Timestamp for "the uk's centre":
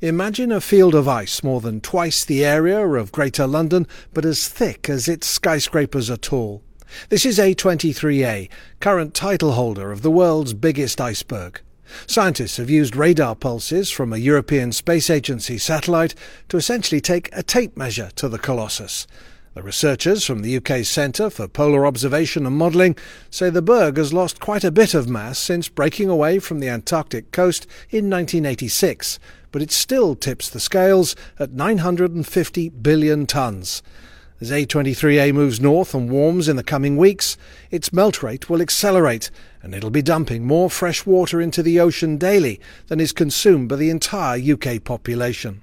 20.42-21.30